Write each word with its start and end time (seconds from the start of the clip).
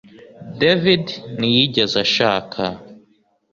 David 0.59 1.05
ntiyigeze 1.37 1.95
ashaka 2.05 2.61